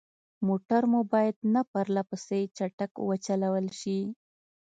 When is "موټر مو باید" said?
0.47-1.35